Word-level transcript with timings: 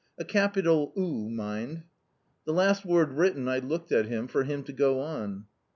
]a 0.17 0.25
capital 0.25 0.91
U, 0.97 1.29
mind." 1.29 1.83
The 2.45 2.53
last 2.53 2.83
word 2.83 3.11
written, 3.13 3.47
I 3.47 3.59
looked 3.59 3.91
at 3.91 4.07
him, 4.07 4.27
for 4.27 4.43
him 4.45 4.63
to 4.63 4.73
go 4.73 4.99
on. 4.99 5.45